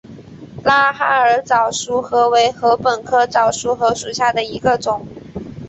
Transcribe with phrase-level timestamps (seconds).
[0.63, 5.05] 拉哈尔早熟禾为禾本科早熟禾属下的一个种。